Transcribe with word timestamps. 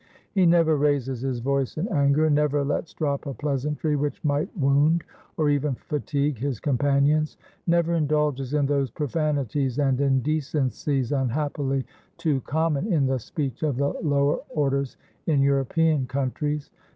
He 0.31 0.47
never 0.47 0.77
raises 0.77 1.21
his 1.21 1.41
voice 1.41 1.77
in 1.77 1.87
anger, 1.89 2.27
never 2.27 2.65
lets 2.65 2.91
drop 2.91 3.27
a 3.27 3.35
pleasantry 3.35 3.95
which 3.95 4.23
might 4.23 4.49
wound 4.57 5.03
or 5.37 5.47
even 5.51 5.75
fatigue 5.75 6.39
his 6.39 6.59
companions, 6.59 7.37
never 7.67 7.93
indulges 7.93 8.55
in 8.55 8.65
those 8.65 8.89
profanities 8.89 9.77
and 9.77 10.01
indecencies 10.01 11.11
unhappily 11.11 11.85
too 12.17 12.41
common 12.47 12.91
in 12.91 13.05
the 13.05 13.19
speech 13.19 13.61
of 13.61 13.77
the 13.77 13.89
lower 14.01 14.39
orders 14.55 14.97
in 15.27 15.39
European 15.43 16.07
countries. 16.07 16.71